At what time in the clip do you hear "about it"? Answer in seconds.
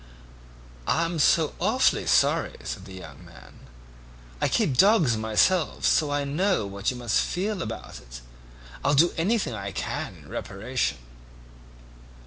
7.61-8.21